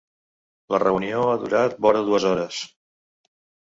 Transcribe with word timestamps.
La 0.75 0.79
reunió 0.85 1.21
ha 1.27 1.37
durat 1.43 1.79
vora 1.89 2.05
dues 2.11 2.29
hores. 2.35 2.67